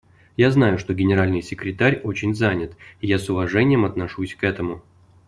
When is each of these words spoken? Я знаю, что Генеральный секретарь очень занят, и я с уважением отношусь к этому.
Я 0.35 0.49
знаю, 0.49 0.79
что 0.79 0.95
Генеральный 0.95 1.43
секретарь 1.43 2.01
очень 2.03 2.33
занят, 2.33 2.75
и 3.01 3.07
я 3.07 3.19
с 3.19 3.29
уважением 3.29 3.85
отношусь 3.85 4.33
к 4.33 4.43
этому. 4.43 4.81